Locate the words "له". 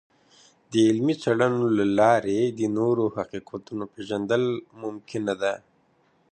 1.77-1.85